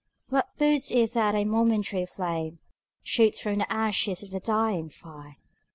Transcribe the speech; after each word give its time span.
What 0.29 0.57
boots 0.57 0.89
it 0.89 1.13
that 1.13 1.35
a 1.35 1.45
momentary 1.45 2.07
flame 2.07 2.57
Shoots 3.03 3.39
from 3.39 3.59
the 3.59 3.71
ashes 3.71 4.23
of 4.23 4.33
a 4.33 4.39
dying 4.39 4.89
fire? 4.89 5.35